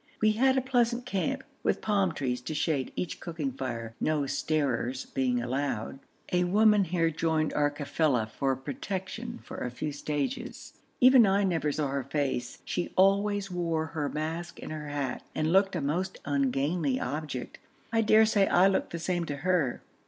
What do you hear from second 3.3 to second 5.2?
fire, no starers